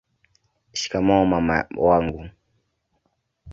shikamoo 0.79 1.23
mama 1.31 1.59
wangu 1.85 2.25